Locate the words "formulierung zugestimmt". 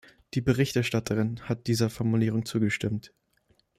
1.91-3.13